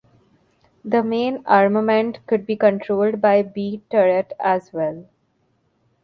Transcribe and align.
The 0.83 1.03
main 1.03 1.43
armament 1.45 2.25
could 2.25 2.47
be 2.47 2.55
controlled 2.55 3.21
by 3.21 3.43
'B' 3.43 3.83
turret 3.91 4.33
as 4.39 4.73
well. 4.73 5.05